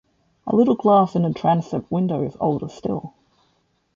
[0.47, 3.13] A little glass in a transept window is older still.